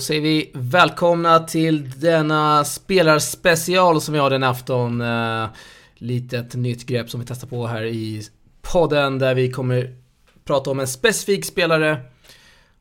[0.00, 5.00] Då säger vi välkomna till denna spelarspecial som vi har den afton.
[5.00, 5.46] Eh,
[5.94, 8.22] Litet nytt grepp som vi testar på här i
[8.62, 9.96] podden där vi kommer
[10.44, 11.96] prata om en specifik spelare.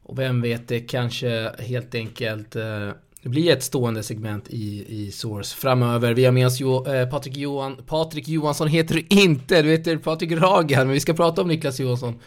[0.04, 2.92] Och vem vet, det kanske helt enkelt uh,
[3.24, 6.14] blir ett stående segment i, i Source framöver.
[6.14, 9.98] Vi har med oss jo, eh, Patrik, Johan, Patrik Johansson heter du inte, du heter
[9.98, 12.20] Patrik Ragan, men vi ska prata om Niklas Johansson.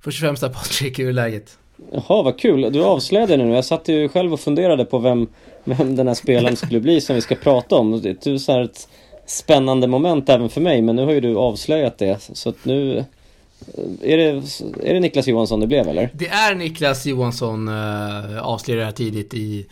[0.00, 1.58] Först och främst Patrik, hur är läget?
[1.92, 2.72] Jaha, vad kul.
[2.72, 3.54] Du avslöjade nu.
[3.54, 5.28] Jag satt ju själv och funderade på vem,
[5.64, 8.00] vem den här spelaren skulle bli som vi ska prata om.
[8.02, 8.88] Det är så ett
[9.26, 12.28] spännande moment även för mig, men nu har ju du avslöjat det.
[12.32, 13.04] Så att nu...
[14.02, 14.24] Är det,
[14.88, 16.10] är det Niklas Johansson det blev eller?
[16.12, 19.66] Det är Niklas Johansson, äh, avslöjade här tidigt i,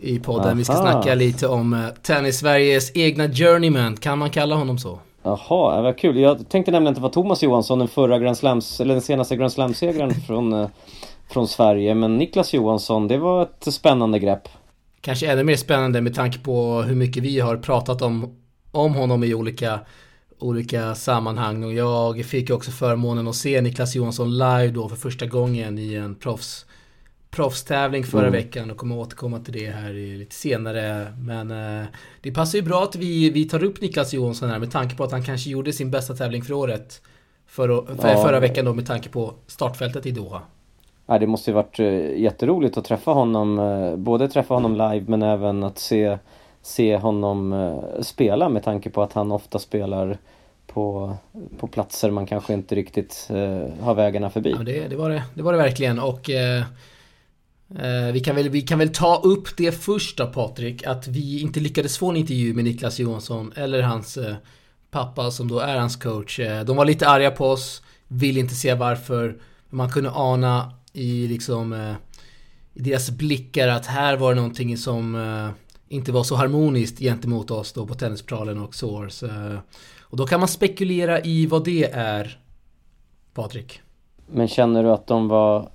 [0.00, 0.46] i podden.
[0.46, 0.54] Aha.
[0.54, 4.98] Vi ska snacka lite om äh, Tennis-Sveriges egna journeyman, kan man kalla honom så?
[5.22, 6.18] Jaha, vad kul.
[6.18, 9.36] Jag tänkte nämligen att det var Thomas Johansson, den förra Grand Slams, eller den senaste
[9.36, 10.68] Grand Slam-segraren från
[11.32, 11.94] från Sverige.
[11.94, 14.48] Men Niklas Johansson, det var ett spännande grepp.
[15.00, 18.36] Kanske ännu mer spännande med tanke på hur mycket vi har pratat om,
[18.70, 19.80] om honom i olika,
[20.38, 21.64] olika sammanhang.
[21.64, 25.94] Och jag fick också förmånen att se Niklas Johansson live då för första gången i
[25.94, 26.66] en proffs,
[27.30, 28.32] proffstävling förra mm.
[28.32, 31.16] veckan och kommer återkomma till det här lite senare.
[31.18, 31.86] Men eh,
[32.20, 35.04] det passar ju bra att vi, vi tar upp Niklas Johansson här med tanke på
[35.04, 37.02] att han kanske gjorde sin bästa tävling för året.
[37.46, 38.24] För, för, ja.
[38.24, 40.42] Förra veckan då med tanke på startfältet i Doha.
[41.12, 45.04] Ja, det måste ju varit eh, jätteroligt att träffa honom, eh, både träffa honom live
[45.06, 46.18] men även att se,
[46.62, 50.18] se honom eh, spela med tanke på att han ofta spelar
[50.66, 51.12] på,
[51.58, 53.28] på platser man kanske inte riktigt
[53.80, 54.54] har vägarna förbi.
[54.58, 56.64] Ja, det, det, var det, det var det verkligen och eh,
[58.12, 61.60] vi, kan väl, vi kan väl ta upp det först då Patrik, att vi inte
[61.60, 64.18] lyckades få en intervju med Niklas Johansson eller hans
[64.90, 66.40] pappa som då är hans coach.
[66.66, 69.36] De var lite arga på oss, vill inte se varför.
[69.70, 71.94] Man kunde ana i liksom eh,
[72.74, 75.50] i deras blickar att här var det någonting som eh,
[75.88, 79.26] inte var så harmoniskt gentemot oss då på Tennisportalen och Source.
[79.26, 79.58] Eh,
[80.00, 82.38] och då kan man spekulera i vad det är,
[83.34, 83.80] Patrik.
[84.26, 85.68] Men känner du att de var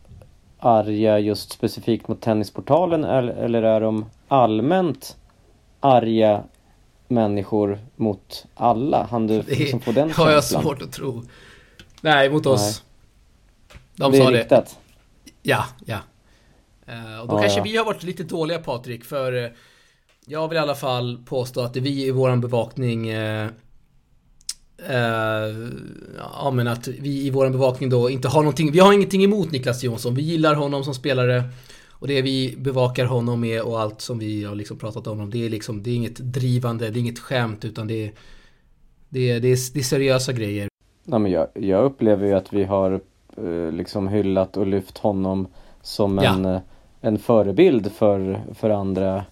[0.59, 5.17] arga just specifikt mot Tennisportalen eller, eller är de allmänt
[5.79, 6.43] arga
[7.07, 9.07] människor mot alla?
[9.11, 10.25] Han du liksom få den känslan?
[10.25, 11.23] Det har jag svårt att tro.
[12.01, 12.83] Nej, mot oss.
[13.69, 13.77] Nej.
[13.95, 14.39] De det sa är det.
[14.39, 14.79] Riktat.
[15.47, 15.99] Ja, ja.
[16.89, 17.63] Uh, och då ja, kanske ja.
[17.63, 19.49] vi har varit lite dåliga Patrik, för uh,
[20.25, 23.49] jag vill i alla fall påstå att vi i våran bevakning uh,
[26.33, 29.51] ja men att vi i våran bevakning då inte har någonting, vi har ingenting emot
[29.51, 30.15] Niklas Jonsson.
[30.15, 31.43] Vi gillar honom som spelare.
[31.99, 35.45] Och det vi bevakar honom med och allt som vi har liksom pratat om, det
[35.45, 38.11] är liksom, det är inget drivande, det är inget skämt utan det är,
[39.09, 40.69] det är, det är, det är seriösa grejer.
[41.03, 42.99] Ja, men jag, jag upplever ju att vi har Eh,
[43.71, 45.47] liksom hyllat och lyft honom
[45.81, 46.55] som en, ja.
[46.55, 46.61] Eh,
[47.01, 49.23] en förebild för, för andra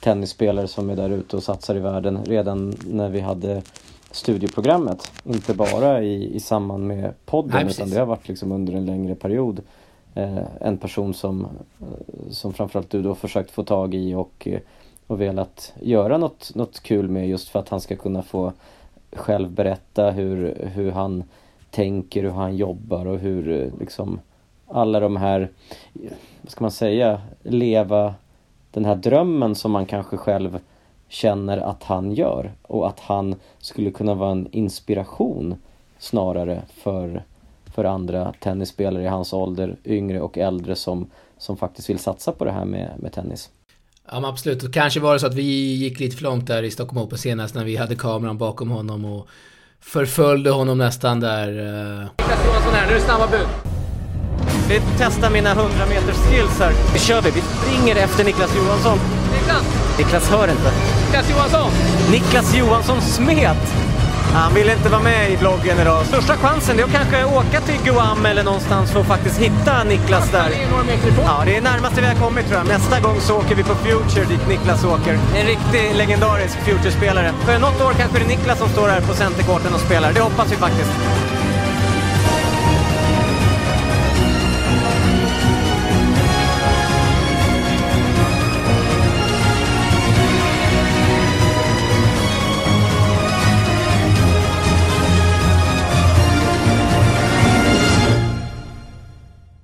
[0.00, 3.62] tennisspelare som är där ute och satsar i världen redan när vi hade
[4.10, 5.12] studieprogrammet.
[5.24, 8.86] Inte bara i, i samband med podden Nej, utan det har varit liksom under en
[8.86, 9.60] längre period.
[10.14, 11.44] Eh, en person som,
[11.80, 14.48] eh, som framförallt du då försökt få tag i och,
[15.06, 18.52] och velat göra något, något kul med just för att han ska kunna få
[19.12, 21.24] själv berätta hur, hur han
[21.70, 24.20] tänker, hur han jobbar och hur eh, liksom
[24.68, 25.50] alla de här,
[26.42, 28.14] vad ska man säga, leva
[28.70, 30.58] den här drömmen som man kanske själv
[31.08, 35.54] känner att han gör och att han skulle kunna vara en inspiration
[35.98, 37.24] snarare för,
[37.74, 42.44] för andra tennisspelare i hans ålder, yngre och äldre som, som faktiskt vill satsa på
[42.44, 43.50] det här med, med tennis.
[44.10, 46.62] Ja men absolut, och kanske var det så att vi gick lite för långt där
[46.62, 49.28] i Stockholm Open senast när vi hade kameran bakom honom och
[49.84, 51.48] förföljde honom nästan där.
[51.48, 52.06] Eh.
[52.18, 53.46] Niklas Johansson här, nu är det snabba bud.
[54.68, 56.72] Vi testar mina 100 meters skills här.
[56.92, 58.98] Vi kör vi, vi springer efter Niklas Johansson.
[59.32, 59.64] Niklas!
[59.98, 60.72] Niklas hör inte.
[61.06, 61.70] Niklas Johansson!
[62.10, 63.74] Niklas Johansson smet!
[64.34, 66.06] Han vill inte vara med i vloggen idag.
[66.06, 70.30] Största chansen är att kanske åka till Guam eller någonstans för att faktiskt hitta Niklas
[70.30, 70.50] där.
[71.26, 72.68] Ja, det är närmaste vi har kommit tror jag.
[72.68, 75.18] Nästa gång så åker vi på Future dit Niklas åker.
[75.34, 77.32] En riktig legendarisk Future-spelare.
[77.46, 80.12] För något år kanske det är Niklas som står här på centerkorten och spelar.
[80.12, 80.90] Det hoppas vi faktiskt.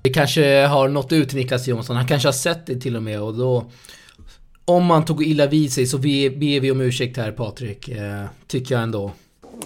[0.07, 1.97] Det kanske har nått ut till Niklas Jonsson.
[1.97, 3.65] Han kanske har sett det till och med och då...
[4.65, 7.89] Om man tog illa vid sig så ber vi om ursäkt här Patrik.
[7.89, 9.11] Eh, tycker jag ändå.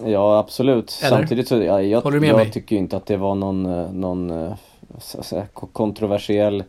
[0.04, 0.98] Ja absolut.
[1.02, 1.16] Eller?
[1.16, 4.54] Samtidigt så, ja, jag, jag tycker inte att det var någon, eh, någon eh,
[4.98, 6.64] säga, kontroversiell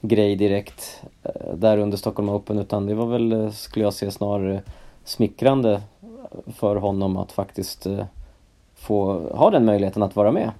[0.00, 1.02] grej direkt
[1.54, 4.62] där under Stockholm Open utan det var väl, skulle jag säga, snarare
[5.04, 5.82] smickrande
[6.56, 7.86] för honom att faktiskt
[8.74, 10.50] få ha den möjligheten att vara med.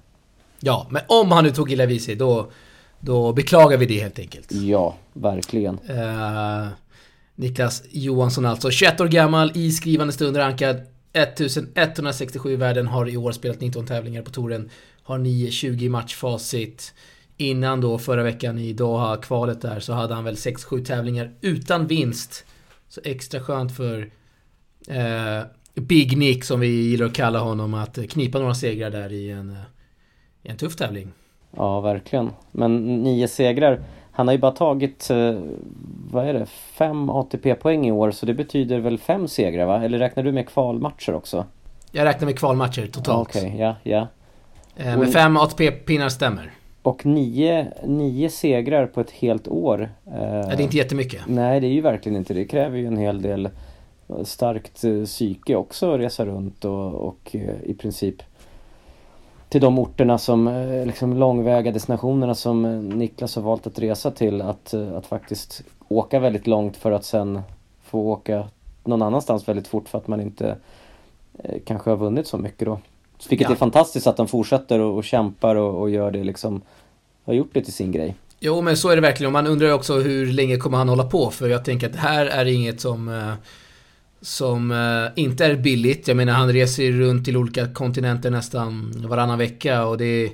[0.59, 2.51] Ja, men om han nu tog illa vid sig då,
[2.99, 4.51] då beklagar vi det helt enkelt.
[4.51, 5.79] Ja, verkligen.
[5.89, 6.67] Uh,
[7.35, 10.81] Niklas Johansson alltså, 21 år gammal, i skrivande stund rankad
[11.13, 14.69] 1167 i världen, har i år spelat 19 tävlingar på touren,
[15.03, 16.93] har 9-20 matchfacit.
[17.37, 21.87] Innan då förra veckan i Doha, kvalet där, så hade han väl 6-7 tävlingar utan
[21.87, 22.45] vinst.
[22.89, 24.11] Så extra skönt för
[24.87, 25.43] eh,
[25.75, 29.49] Big Nick som vi gillar att kalla honom att knipa några segrar där i en,
[29.49, 29.59] eh, i
[30.47, 31.07] en tuff tävling.
[31.55, 32.31] Ja, verkligen.
[32.51, 33.79] Men nio segrar.
[34.11, 35.39] Han har ju bara tagit, eh,
[36.11, 39.83] vad är det, fem ATP-poäng i år så det betyder väl fem segrar va?
[39.83, 41.45] Eller räknar du med kvalmatcher också?
[41.91, 43.29] Jag räknar med kvalmatcher totalt.
[43.29, 44.07] Okej, okay, ja, ja.
[44.75, 46.51] Eh, men fem ATP-pinnar stämmer.
[46.81, 49.89] Och nio, nio segrar på ett helt år.
[50.05, 51.21] Eh, ja, det är inte jättemycket.
[51.27, 52.39] Nej, det är ju verkligen inte det.
[52.39, 53.49] Det kräver ju en hel del
[54.23, 58.15] starkt psyke också att resa runt och, och i princip
[59.57, 64.41] till de orterna som, eh, liksom långväga destinationerna som Niklas har valt att resa till
[64.41, 67.41] att, att faktiskt åka väldigt långt för att sen
[67.83, 68.47] få åka
[68.83, 70.55] någon annanstans väldigt fort för att man inte
[71.43, 72.79] eh, kanske har vunnit så mycket då.
[73.29, 73.51] Vilket ja.
[73.53, 76.61] är fantastiskt att de fortsätter och, och kämpar och, och, gör det liksom,
[77.25, 78.15] har gjort det till sin grej.
[78.39, 81.05] Jo men så är det verkligen och man undrar också hur länge kommer han hålla
[81.05, 83.33] på för jag tänker att det här är inget som eh,
[84.21, 86.07] som eh, inte är billigt.
[86.07, 90.31] Jag menar han reser runt till olika kontinenter nästan varannan vecka och det är,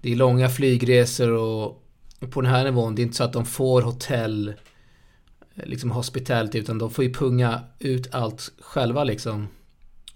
[0.00, 1.82] det är långa flygresor och
[2.30, 6.58] på den här nivån, det är inte så att de får hotell eh, liksom hospitality
[6.58, 9.48] utan de får ju punga ut allt själva liksom.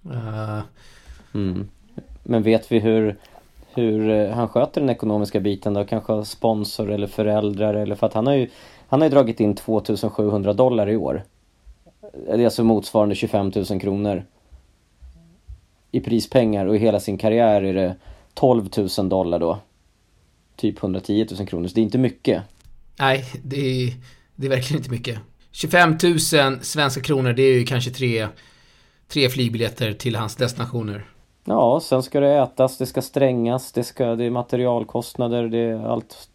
[0.07, 0.61] Uh...
[1.35, 1.69] Mm.
[2.23, 3.17] Men vet vi hur,
[3.75, 5.85] hur eh, han sköter den ekonomiska biten då?
[5.85, 8.49] Kanske sponsor eller föräldrar eller för att han har ju
[8.89, 11.23] Han har ju dragit in 2700 dollar i år.
[12.13, 14.25] Det är alltså motsvarande 25 000 kronor.
[15.91, 17.97] I prispengar och i hela sin karriär är det
[18.35, 18.69] 12
[18.99, 19.59] 000 dollar då.
[20.57, 22.43] Typ 110 000 kronor, så det är inte mycket.
[22.99, 23.93] Nej, det är,
[24.37, 25.19] det är verkligen inte mycket.
[25.51, 26.19] 25 000
[26.63, 28.29] svenska kronor, det är ju kanske tre,
[29.09, 31.05] tre flygbiljetter till hans destinationer.
[31.45, 35.87] Ja, sen ska det ätas, det ska strängas, det, ska, det är materialkostnader, det är
[35.87, 36.29] allt.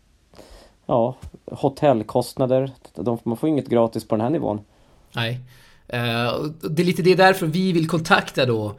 [0.86, 1.16] Ja,
[1.46, 2.72] hotellkostnader.
[2.96, 4.60] De, man får inget gratis på den här nivån.
[5.14, 5.40] Nej.
[5.94, 8.76] Uh, det är lite det därför vi vill kontakta då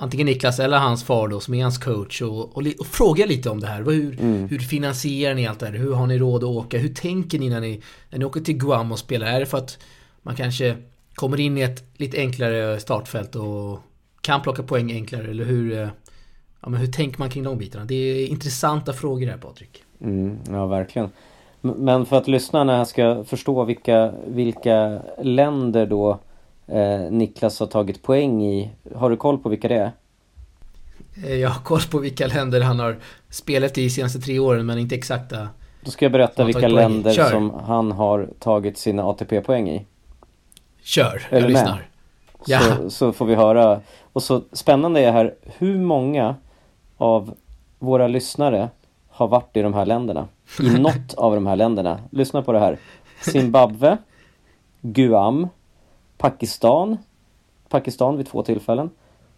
[0.00, 3.50] antingen Niklas eller hans far då som är hans coach och, och, och fråga lite
[3.50, 3.82] om det här.
[3.82, 4.48] Hur, mm.
[4.48, 5.74] hur finansierar ni allt det här?
[5.74, 6.78] Hur har ni råd att åka?
[6.78, 9.26] Hur tänker ni när ni, när ni åker till Guam och spelar?
[9.26, 9.78] Är det för att
[10.22, 10.76] man kanske
[11.14, 13.80] kommer in i ett lite enklare startfält och
[14.20, 15.30] kan plocka poäng enklare?
[15.30, 15.88] Eller hur, eh,
[16.60, 17.84] ja, men hur tänker man kring de bitarna?
[17.84, 19.82] Det är intressanta frågor här Patrik.
[20.00, 21.10] Mm, ja, verkligen.
[21.60, 26.18] Men för att lyssnarna ska förstå vilka, vilka länder då
[26.66, 28.70] eh, Niklas har tagit poäng i.
[28.94, 29.92] Har du koll på vilka det är?
[31.24, 32.96] Eh, jag har koll på vilka länder han har
[33.30, 35.48] spelat i de senaste tre åren men inte exakta.
[35.80, 39.86] Då ska jag berätta vilka länder som han har tagit sina ATP-poäng i.
[40.82, 41.88] Kör, jag Eller lyssnar.
[42.46, 42.60] Ja.
[42.60, 43.80] Så, så får vi höra.
[44.12, 46.36] Och så spännande är här, hur många
[46.96, 47.34] av
[47.78, 48.68] våra lyssnare
[49.18, 50.28] har varit i de här länderna?
[50.60, 52.00] I något av de här länderna.
[52.10, 52.78] Lyssna på det här.
[53.20, 53.96] Zimbabwe,
[54.80, 55.48] Guam,
[56.18, 56.96] Pakistan,
[57.68, 58.90] Pakistan vid två tillfällen,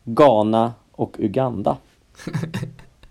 [0.05, 1.77] Ghana och Uganda.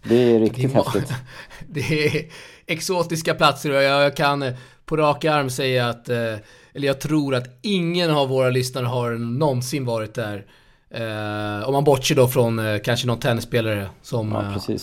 [0.04, 1.14] Det är riktigt det är, häftigt.
[1.68, 2.26] Det är
[2.66, 4.54] exotiska platser och jag kan
[4.86, 6.36] på rak arm säga att, eh,
[6.74, 10.46] eller jag tror att ingen av våra lyssnare har någonsin varit där.
[10.90, 14.76] Eh, om man bortser då från eh, kanske någon tennisspelare som, ja,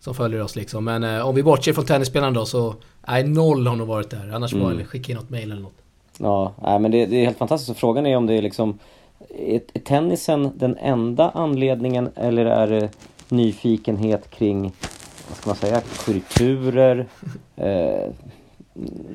[0.00, 0.84] som följer oss liksom.
[0.84, 2.74] Men om vi bortser från tennisspelarna då så,
[3.08, 4.32] nej noll har nog varit där.
[4.34, 4.64] Annars mm.
[4.64, 5.74] var skicka in något mail eller något.
[6.18, 7.78] Ja, nej, men det, det, är helt fantastiskt.
[7.78, 8.78] Frågan är om det är liksom
[9.28, 12.90] är, är tennisen den enda anledningen eller är det
[13.28, 14.72] nyfikenhet kring
[15.28, 17.06] vad ska man säga, kulturer,
[17.56, 18.10] eh,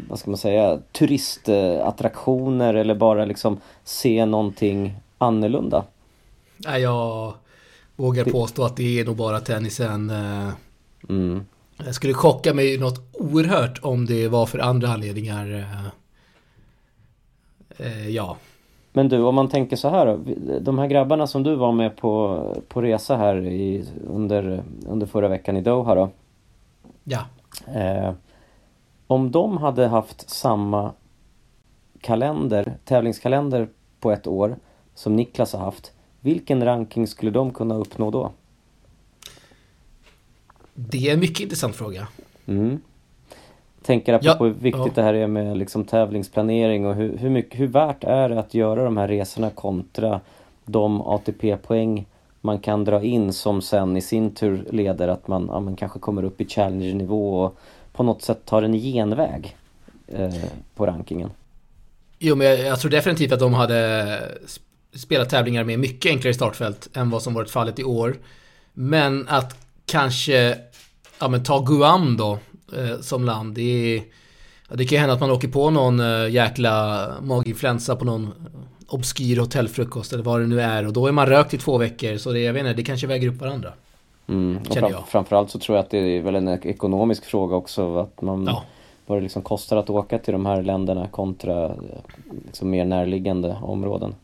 [0.09, 5.83] vad ska man säga, turistattraktioner eller bara liksom se någonting annorlunda?
[6.57, 7.33] Nej, jag
[7.95, 10.09] vågar påstå att det är nog bara tennisen.
[10.09, 10.49] Eh,
[11.09, 11.45] mm.
[11.77, 15.53] Jag skulle chocka mig något oerhört om det var för andra anledningar.
[15.53, 15.85] Eh,
[17.87, 18.37] eh, ja.
[18.93, 20.19] Men du, om man tänker så här då.
[20.59, 25.27] De här grabbarna som du var med på, på resa här i, under, under förra
[25.27, 26.09] veckan i Doha då.
[27.03, 27.25] Ja.
[27.75, 28.13] Eh,
[29.07, 30.91] om de hade haft samma
[32.01, 33.67] kalender, tävlingskalender
[33.99, 34.55] på ett år
[34.93, 35.91] som Niklas har haft.
[36.21, 38.31] Vilken ranking skulle de kunna uppnå då?
[40.75, 42.07] Det är en mycket intressant fråga.
[42.45, 42.79] Mm.
[43.81, 44.91] tänker apropå Ja, hur viktigt ja.
[44.95, 48.53] det här är med liksom tävlingsplanering och hur, hur, mycket, hur värt är det att
[48.53, 50.21] göra de här resorna kontra
[50.65, 52.05] de ATP-poäng
[52.41, 55.99] man kan dra in som sen i sin tur leder att man, ja, man kanske
[55.99, 57.57] kommer upp i challenger-nivå och
[57.93, 59.55] på något sätt tar en genväg
[60.07, 60.35] eh,
[60.75, 61.29] på rankingen.
[62.19, 63.75] Jo, men jag, jag tror definitivt att de hade
[64.45, 64.59] sp-
[64.97, 68.17] spelat tävlingar med mycket enklare startfält än vad som varit fallet i år.
[68.73, 70.57] Men att kanske,
[71.19, 72.39] ja men ta Guam då
[72.77, 73.55] eh, som land.
[73.55, 73.61] Det,
[73.97, 74.03] är,
[74.69, 78.33] ja, det kan ju hända att man åker på någon eh, jäkla maginfluensa på någon
[78.87, 80.87] obskyr hotellfrukost eller vad det nu är.
[80.87, 82.17] Och då är man rökt i två veckor.
[82.17, 83.73] Så det, jag vet inte, det kanske väger upp varandra.
[84.27, 84.57] Mm.
[84.67, 87.97] Och Känner fram, framförallt så tror jag att det är väl en ekonomisk fråga också
[87.99, 88.63] att man Ja.
[89.05, 91.71] vad det liksom kostar att åka till de här länderna kontra eh,
[92.45, 94.15] liksom mer närliggande områden.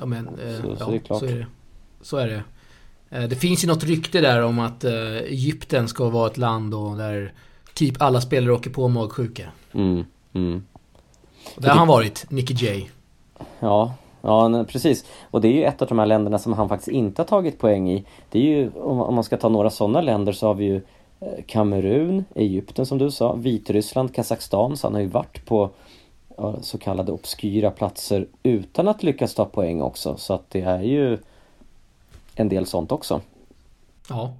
[0.00, 1.18] Ja men, eh, Så- så ja, det är klart.
[1.18, 1.46] så är det.
[2.02, 2.42] Så är det.
[3.12, 6.72] Eh, det finns ju något rykte där om att eh, Egypten ska vara ett land
[6.98, 7.32] där
[7.74, 9.48] typ alla spelare åker på magsjuka.
[9.72, 10.04] Mm.
[10.32, 10.64] Mm.
[11.56, 12.90] Där har han varit, Nicky J.
[13.60, 15.04] Ja, ja precis.
[15.30, 17.58] Och det är ju ett av de här länderna som han faktiskt inte har tagit
[17.58, 18.04] poäng i.
[18.30, 20.76] Det är ju, om, man ska ta några sådana länder så har vi ju
[21.20, 24.76] eh, Kamerun, Egypten som du sa, Vitryssland, Kazakstan.
[24.76, 25.70] Så han har ju varit på
[26.60, 30.16] så kallade obskyra platser utan att lyckas ta poäng också.
[30.16, 31.18] Så att det är ju
[32.34, 33.20] en del sånt också.
[34.08, 34.36] Ja.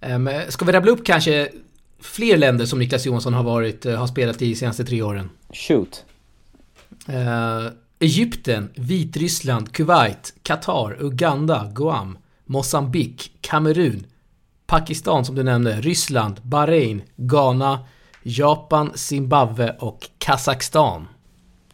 [0.00, 1.48] Eh, men ska vi rabbla upp kanske
[2.00, 5.30] fler länder som Niklas Johansson har varit, eh, har spelat i de senaste tre åren?
[5.52, 6.04] Shoot!
[7.08, 14.06] Eh, Egypten, Vitryssland, Kuwait, Qatar, Uganda, Guam, Mosambik, Kamerun,
[14.66, 17.78] Pakistan som du nämnde, Ryssland, Bahrain, Ghana,
[18.22, 21.08] Japan, Zimbabwe och Kazakstan.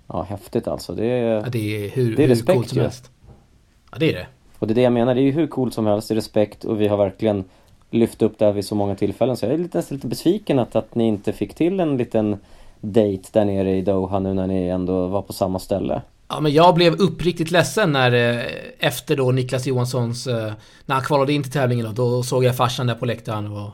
[0.06, 0.94] Ja, häftigt alltså.
[0.94, 3.10] Det Ja, är, det är hur, Det är hur respekt coolt som helst.
[3.92, 4.26] Ja, det är det
[4.60, 6.16] och det är det jag menar, det är ju hur coolt som helst, det är
[6.16, 7.44] respekt och vi har verkligen
[7.90, 9.36] lyft upp det här vid så många tillfällen.
[9.36, 12.36] Så jag är lite, nästan lite besviken att, att ni inte fick till en liten
[12.80, 16.02] date där nere i Doha nu när ni ändå var på samma ställe.
[16.28, 18.44] Ja, men jag blev uppriktigt ledsen när eh,
[18.78, 20.52] efter då Niklas Johanssons, eh,
[20.86, 23.70] när han kvalade in till tävlingen då, då såg jag farsan där på läktaren och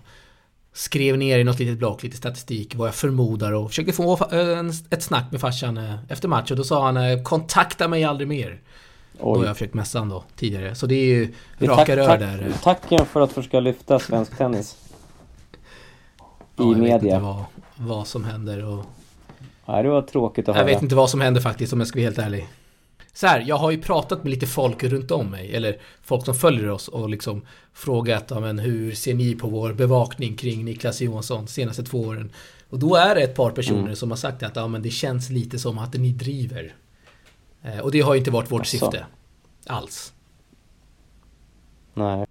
[0.72, 4.60] skrev ner i något litet block, lite statistik, vad jag förmodar och försökte få eh,
[4.90, 8.60] ett snack med farsan efter match och då sa han kontakta mig aldrig mer.
[9.18, 9.46] Då har Oj.
[9.46, 10.74] jag försökt messa han då tidigare.
[10.74, 12.52] Så det är ju Det raka tack, rör tack, där.
[12.62, 14.76] Tacken för att försöka lyfta svensk tennis.
[14.78, 16.22] I
[16.56, 17.18] Ja, jag vet inte media.
[17.18, 17.44] vad,
[17.76, 18.84] vad som händer och
[19.68, 20.74] Nej, det var tråkigt att Jag höra.
[20.74, 22.48] vet inte vad som händer faktiskt om jag ska vara helt ärlig.
[23.12, 26.34] Så här, jag har ju pratat med lite folk runt om mig, eller folk som
[26.34, 27.42] följer oss och liksom
[27.72, 32.30] frågat, ja, men hur ser ni på vår bevakning kring Niklas Johansson senaste två åren?
[32.70, 33.96] Och då är det ett par personer Mm.
[33.96, 36.74] som har sagt att ja, men det känns lite som att ni driver.
[37.62, 38.78] Eh, och det har ju inte varit vårt Asså.
[38.78, 39.06] syfte.
[39.66, 40.12] Alls.
[41.94, 42.26] Nej.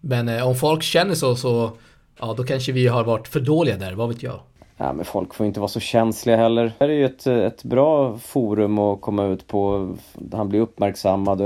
[0.00, 1.72] Men eh, om folk känner så, så
[2.18, 4.40] ja, då kanske vi har varit för dåliga där, vad vet jag.
[4.76, 6.64] Ja, men folk får inte vara så känsliga heller.
[6.64, 9.94] Det här är ju ett, ett bra forum att komma ut på.
[10.32, 11.40] Han blir uppmärksammad.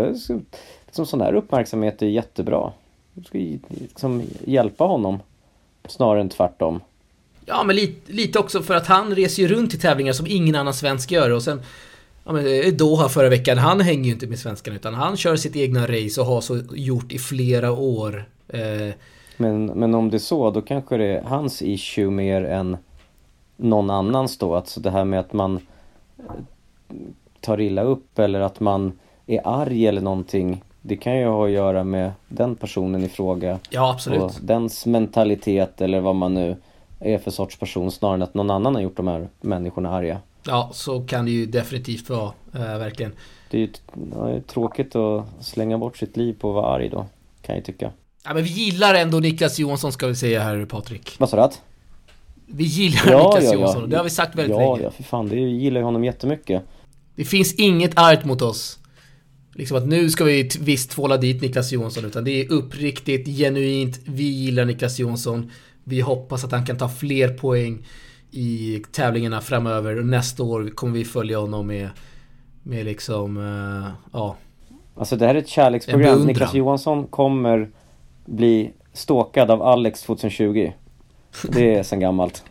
[0.86, 2.72] Liksom sån här uppmärksamhet är jättebra.
[3.14, 5.18] Du ska liksom hjälpa honom.
[5.88, 6.80] Snarare än tvärtom.
[7.46, 10.54] Ja, men lite, lite också för att han reser ju runt till tävlingar som ingen
[10.54, 11.62] annan svensk gör och sen
[12.26, 15.36] Ja men eh, Doha förra veckan, han hänger ju inte med svenskarna utan han kör
[15.36, 18.24] sitt egna race och har så gjort i flera år.
[18.48, 18.94] Eh,
[19.36, 22.76] Men, men om det är så, då kanske det är hans issue mer än
[23.56, 24.54] någon annans då.
[24.54, 25.56] Alltså det här med att man
[26.18, 26.24] eh,
[27.40, 28.92] tar illa upp eller att man
[29.26, 30.62] är arg eller någonting.
[30.82, 33.58] Det kan ju ha att göra med den personen i fråga.
[33.70, 34.22] ja absolut.
[34.22, 36.56] Och dens mentalitet eller vad man nu
[37.00, 40.18] är för sorts person snarare än att någon annan har gjort de här människorna arga.
[40.46, 43.12] Ja, så kan det ju definitivt vara, eh, verkligen.
[43.50, 43.68] Det är ju
[44.14, 47.06] ja, tråkigt att slänga bort sitt liv på att vara arg då.
[47.42, 47.92] Kan jag tycka.
[48.24, 51.14] Ja men vi gillar ändå Niklas Johansson ska vi säga här Patrik.
[51.18, 51.54] Vad sa du?
[52.46, 54.84] Vi gillar Niklas Johansson, det har vi sagt väldigt ja, länge.
[54.84, 55.28] Ja, för fan.
[55.28, 56.62] Det gillar ju honom jättemycket.
[57.14, 58.78] Det finns inget argt mot oss.
[59.54, 64.00] Liksom att nu ska vi visst tvåla dit Niklas Johansson utan det är uppriktigt, genuint,
[64.04, 65.50] vi gillar Niklas Johansson.
[65.84, 67.86] Vi hoppas att han kan ta fler poäng
[68.30, 71.88] i tävlingarna framöver och nästa år kommer vi följa honom med,
[72.62, 74.36] med liksom, eh, ja.
[74.98, 76.24] Alltså det här är ett kärleksprogram.
[76.26, 77.70] Niklas Johansson kommer
[78.24, 80.72] bli stalkad av Alex 2020.
[81.42, 82.44] Det är sen gammalt.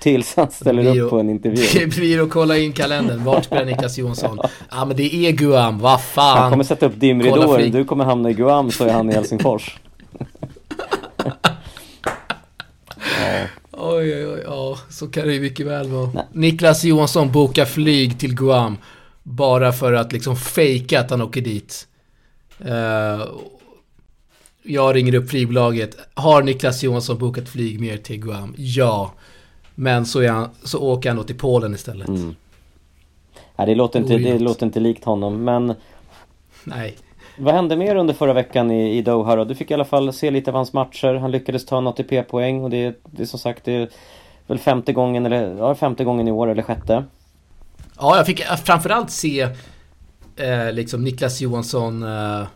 [0.00, 1.66] Tills han ställer upp på en intervju.
[1.74, 4.38] Det blir att kolla in kalendern, vart spelar Niklas Johansson?
[4.70, 6.50] Ja men det är Guam, vad Han fan.
[6.50, 7.68] kommer sätta upp dimridåer.
[7.68, 9.78] Du kommer hamna i Guam så är han i Helsingfors.
[11.24, 11.32] ja,
[13.72, 16.10] Oj, oj, oj, ja, så kan det ju mycket väl vara.
[16.14, 16.24] Nej.
[16.32, 18.76] Niklas Johansson bokar flyg till Guam
[19.22, 21.86] bara för att liksom fejka att han åker dit.
[22.58, 23.22] Eh,
[24.62, 25.96] jag ringer upp flygbolaget.
[26.14, 28.54] Har Niklas Johansson bokat flyg mer till Guam?
[28.58, 29.12] Ja.
[29.74, 32.08] Men så, han, så åker han då till Polen istället.
[32.08, 32.34] Mm.
[33.56, 35.74] Nej, det, låter inte, det låter inte likt honom men
[36.64, 36.96] Nej.
[37.38, 39.44] Vad hände mer under förra veckan i, i Doha då?
[39.44, 41.14] Du fick i alla fall se lite av hans matcher.
[41.14, 43.92] Han lyckades ta en ATP-poäng och det, det är som sagt det
[44.46, 47.04] väl femte gången eller ja, femte gången i år eller sjätte.
[47.98, 49.48] Ja, jag fick framförallt se
[50.36, 52.46] eh, liksom Niklas Johansson eh,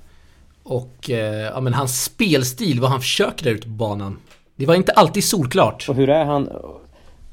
[0.63, 4.19] och eh, ja, men hans spelstil, vad han försöker där ute på banan.
[4.57, 5.89] Det var inte alltid solklart.
[5.89, 6.49] Och hur är han?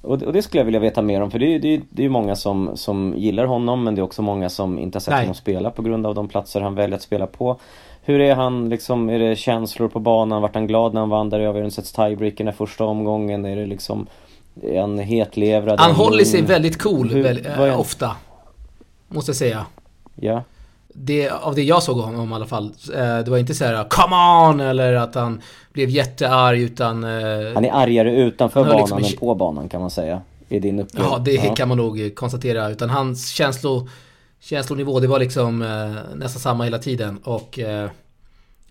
[0.02, 2.10] Och det, skulle jag vilja veta mer om för det är ju det, det är
[2.10, 5.22] många som, som gillar honom men det är också många som inte har sett Nej.
[5.22, 7.60] honom spela på grund av de platser han väljer att spela på.
[8.02, 10.42] Hur är han liksom, är det känslor på banan?
[10.42, 13.46] Vart han glad när han vann där i överensets tiebreaker den första omgången?
[13.46, 14.08] Är det liksom
[14.80, 15.80] han hetlevrad?
[15.80, 18.16] Han håller sig väldigt cool Hur, väl, äh, ofta.
[19.08, 19.66] Måste jag säga.
[20.16, 20.44] Ja.
[20.94, 22.66] Det, av det jag såg honom i alla fall.
[22.96, 24.16] Eh, det var inte så här “Come
[24.50, 25.42] on!” eller att han
[25.74, 27.04] blev jättearg utan...
[27.04, 30.22] Eh, han är argare utanför banan liksom, än på banan kan man säga.
[30.50, 31.16] I din upplevelse.
[31.16, 31.56] Ja, det ja.
[31.56, 32.70] kan man nog konstatera.
[32.70, 33.88] Utan hans känslo,
[34.40, 35.60] känslonivå, det var liksom
[36.16, 37.18] nästan samma hela tiden.
[37.24, 37.60] Och...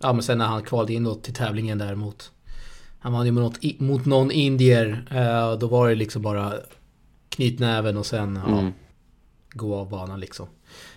[0.03, 2.31] Ja, men sen när han kvalade in då till tävlingen där mot...
[3.03, 5.05] Han vann ju mot, mot någon indier.
[5.11, 6.53] Eh, då var det liksom bara
[7.29, 8.73] knytnäven och sen ja, mm.
[9.53, 10.47] gå av banan liksom.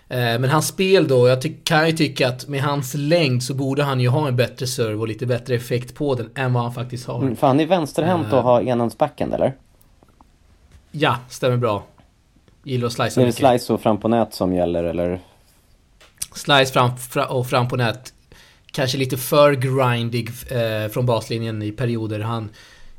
[0.08, 3.82] Eh, men hans spel då, jag kan ju tycka att med hans längd så borde
[3.82, 6.74] han ju ha en bättre serve och lite bättre effekt på den än vad han
[6.74, 7.22] faktiskt har.
[7.22, 9.54] Mm, för han är vänsterhänt och uh, har enhandsbacken eller?
[10.90, 11.84] Ja, stämmer bra.
[12.62, 15.20] Gillar att slicea Är det slice och fram på nät som gäller eller?
[16.34, 16.90] Slice fram,
[17.28, 18.12] och fram på nät.
[18.76, 22.20] Kanske lite för grindig eh, från baslinjen i perioder.
[22.20, 22.48] Han,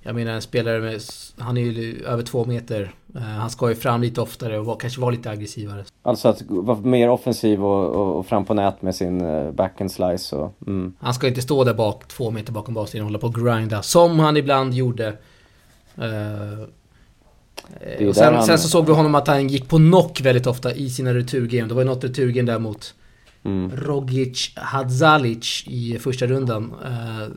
[0.01, 1.01] jag menar en spelare med,
[1.37, 2.91] han är ju över två meter.
[3.15, 5.85] Uh, han ska ju fram lite oftare och var, kanske vara lite aggressivare.
[6.03, 9.91] Alltså att vara mer offensiv och, och, och, fram på nät med sin uh, backhand
[9.91, 10.53] slice och...
[10.67, 10.93] Mm.
[10.99, 13.81] Han ska inte stå där bak, två meter bakom baslinjen och hålla på och grinda.
[13.81, 15.07] Som han ibland gjorde.
[15.97, 16.63] Uh,
[18.09, 18.43] och sen, han...
[18.43, 21.67] sen, så såg vi honom att han gick på knock väldigt ofta i sina returgame.
[21.67, 22.93] Det var ju något returgame där mot
[23.47, 23.71] mm.
[23.75, 26.73] Rogic Hadzalic i första rundan.
[26.85, 27.35] Uh,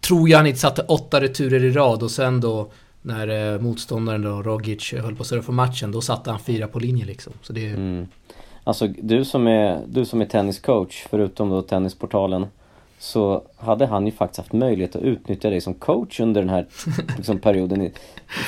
[0.00, 2.70] tror jag han inte satte åtta returer i rad och sen då
[3.02, 6.78] när eh, motståndaren då, Rogic, höll på att surfa matchen, då satte han fyra på
[6.78, 7.32] linje liksom.
[7.42, 7.66] Så det...
[7.66, 8.06] Mm.
[8.64, 12.46] Alltså du som är, du som är tenniscoach, förutom då Tennisportalen,
[12.98, 16.66] så hade han ju faktiskt haft möjlighet att utnyttja dig som coach under den här
[17.16, 17.90] liksom, perioden.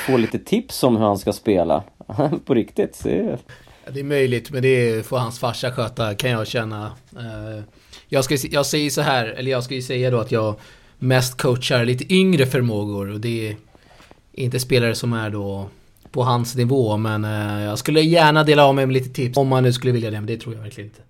[0.06, 1.82] Få lite tips om hur han ska spela.
[2.44, 3.00] på riktigt.
[3.04, 3.38] Det.
[3.92, 6.92] Det är möjligt, men det får hans farsa sköta kan jag känna.
[7.16, 7.64] Eh,
[8.09, 10.55] jag, ska, jag säger så här, eller jag ska ju säga då att jag
[10.98, 13.57] mest coachar lite yngre förmågor och det är
[14.33, 15.68] inte spelare som är då
[16.11, 19.48] på hans nivå men eh, jag skulle gärna dela av mig med lite tips om
[19.48, 21.03] man nu skulle vilja det men det tror jag verkligen inte.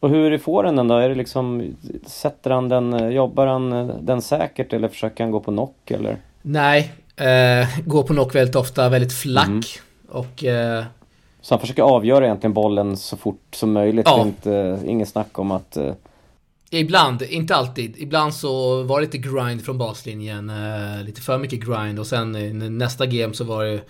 [0.00, 0.96] Och hur är forehanden då?
[0.96, 1.74] Är det liksom,
[2.06, 6.16] sätter han den, eh, jobbar han den säkert eller försöker han gå på knock eller?
[6.42, 9.62] Nej, eh, går på knock väldigt ofta, väldigt flack mm.
[10.08, 10.84] och eh,
[11.40, 14.06] så han försöker avgöra egentligen bollen så fort som möjligt?
[14.06, 14.26] Ja.
[14.26, 15.92] Inte, inget snack om att eh,
[16.70, 17.94] Ibland, inte alltid.
[17.98, 20.50] Ibland så var det lite grind från baslinjen.
[20.50, 22.32] Eh, lite för mycket grind och sen
[22.78, 23.80] nästa game så var det,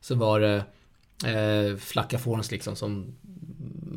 [0.00, 0.56] så var det
[1.24, 3.14] eh, flacka forns liksom som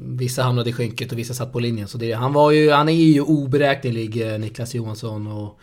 [0.10, 1.88] Vissa hamnade i skynket och vissa satt på linjen.
[1.88, 5.28] Så det, han, var ju, han är ju oberäknelig, eh, Niklas Johansson.
[5.28, 5.60] Och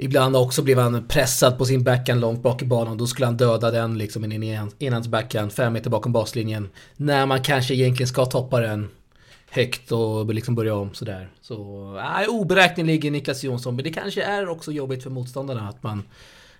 [0.00, 2.98] ibland också blev han pressad på sin backhand långt bak i banan.
[2.98, 6.68] Då skulle han döda den liksom i en enhandsbackhand, fem meter bakom baslinjen.
[6.96, 8.88] När man kanske egentligen ska toppa den
[9.50, 11.28] högt och liksom börja om sådär.
[11.40, 11.56] Så,
[11.92, 13.76] nej, oberäknelig Niklas Jonsson.
[13.76, 16.02] Men det kanske är också jobbigt för motståndarna att man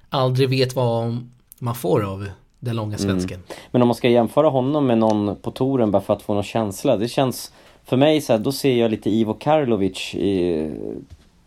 [0.09, 2.99] aldrig vet vad man får av den långa mm.
[2.99, 3.37] svensken.
[3.37, 3.57] Mm.
[3.71, 6.43] Men om man ska jämföra honom med någon på touren bara för att få någon
[6.43, 6.97] känsla.
[6.97, 7.53] Det känns
[7.85, 10.71] för mig så här, då ser jag lite Ivo Karlovic i,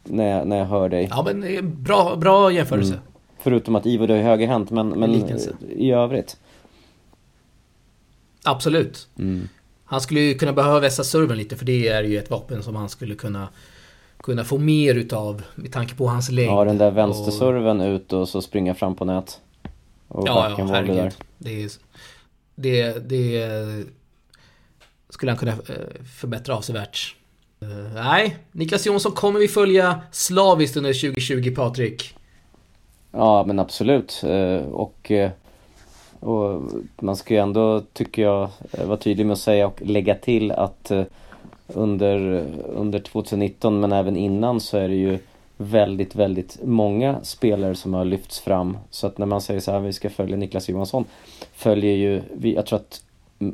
[0.03, 1.07] när, jag, när jag hör dig.
[1.11, 2.93] Ja men bra, bra jämförelse.
[2.93, 3.05] Mm.
[3.39, 5.13] Förutom att Ivo är högerhänt men, men
[5.69, 6.37] i övrigt.
[8.43, 9.07] Absolut.
[9.19, 9.49] Mm.
[9.85, 12.75] Han skulle ju kunna behöva vässa serven lite för det är ju ett vapen som
[12.75, 13.47] han skulle kunna
[14.17, 16.51] kunna få mer utav med tanke på hans längd.
[16.51, 17.87] Ja, den där vänsterserven och...
[17.87, 19.41] ut och så springa fram på nät.
[20.07, 20.95] Och ja, ja, herregud.
[20.95, 21.13] Där.
[21.37, 21.71] Det, är,
[22.55, 23.85] det, det
[25.09, 25.57] skulle han kunna eh,
[26.19, 27.15] förbättra avsevärt.
[27.63, 32.15] Uh, nej, Niklas Jonsson kommer vi följa slaviskt under 2020 Patrik.
[33.11, 34.23] Ja men absolut.
[34.23, 35.29] Uh, och uh,
[36.19, 36.61] och
[36.99, 38.49] man ska ju ändå, tycker jag,
[38.85, 40.91] vara tydlig med att säga och lägga till att
[41.67, 42.45] under,
[42.75, 45.19] under 2019 men även innan så är det ju
[45.57, 48.77] väldigt, väldigt många spelare som har lyfts fram.
[48.89, 51.05] Så att när man säger så här, vi ska följa Niklas Johansson,
[51.53, 52.21] följer ju,
[52.55, 53.03] jag tror att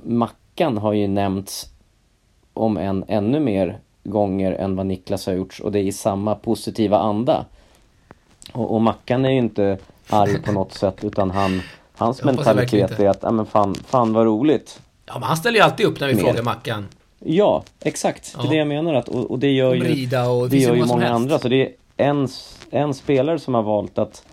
[0.03, 1.69] Mackan har ju nämnts
[2.53, 6.35] om en ännu mer gånger än vad Niklas har gjort och det är i samma
[6.35, 7.45] positiva anda.
[8.51, 9.77] Och, och Mackan är ju inte
[10.09, 11.61] arg på något sätt utan han,
[11.95, 14.79] hans mentalitet är att, ja men fan, fan vad roligt.
[15.05, 16.23] Ja men han ställer ju alltid upp när vi Mer.
[16.23, 16.87] frågar Mackan.
[17.19, 18.35] Ja, exakt.
[18.41, 18.93] Det är det jag menar.
[18.93, 21.39] Att, och, och det gör ju, Brida och det gör ju många andra.
[21.39, 22.27] Så det är en,
[22.69, 24.23] en spelare som har valt att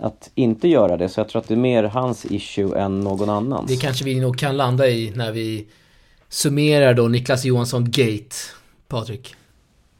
[0.00, 1.08] att inte göra det.
[1.08, 3.70] Så jag tror att det är mer hans issue än någon annans.
[3.70, 5.66] Det kanske vi nog kan landa i när vi
[6.28, 8.36] summerar då Niklas Johansson Gate,
[8.92, 9.34] Patrik.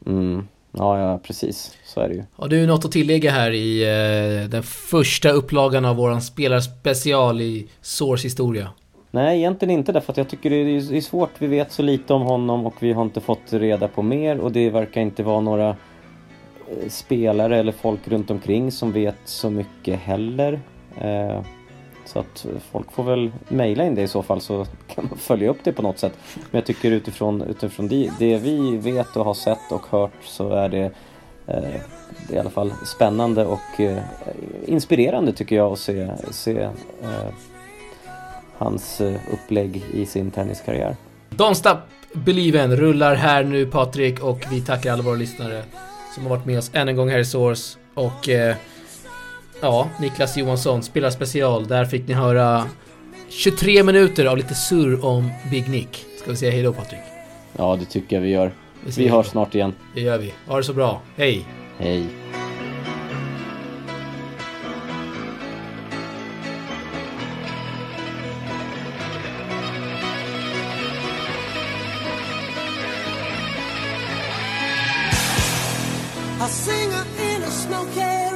[0.05, 0.47] Mm.
[0.71, 1.77] Ja, ja, precis.
[1.85, 2.23] Så är det ju.
[2.35, 7.67] Har du något att tillägga här i eh, den första upplagan av våran spelarspecial i
[7.81, 8.69] Source historia?
[9.11, 10.55] Nej, egentligen inte därför att jag tycker det
[10.97, 11.29] är svårt.
[11.37, 14.51] Vi vet så lite om honom och vi har inte fått reda på mer och
[14.51, 19.99] det verkar inte vara några eh, spelare eller folk runt omkring som vet så mycket
[19.99, 20.59] heller.
[21.01, 21.41] Eh,
[22.05, 25.49] så att folk får väl mejla in det i så fall så kan man följa
[25.49, 26.13] upp det på något sätt.
[26.35, 30.49] Men jag tycker utifrån, utifrån det, det vi vet och har sett och hört så
[30.49, 30.83] är det,
[31.47, 31.81] eh,
[32.27, 34.03] det är i alla fall spännande och eh,
[34.65, 36.61] inspirerande tycker jag att se, se
[37.01, 37.33] eh,
[38.57, 40.95] hans eh, upplägg i sin tenniskarriär.
[41.29, 41.77] Don't Stop
[42.13, 45.63] Believen rullar här nu Patrik och vi tackar alla våra lyssnare
[46.13, 48.55] som har varit med oss än en gång här i Source och eh,
[49.61, 51.67] Ja, Niklas Johansson spelar special.
[51.67, 52.65] Där fick ni höra
[53.29, 56.05] 23 minuter av lite surr om Big Nick.
[56.21, 56.99] Ska vi säga hejdå Patrik?
[57.57, 58.51] Ja, det tycker jag vi gör.
[58.85, 59.73] Vi, vi hörs snart igen.
[59.95, 60.33] Det gör vi.
[60.47, 61.01] Ha det så bra.
[61.17, 61.45] Hej!
[61.77, 62.07] Hej!
[76.39, 78.32] A singer in a snow cave